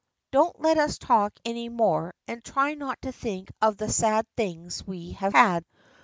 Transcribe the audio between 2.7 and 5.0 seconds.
not to think of the sad things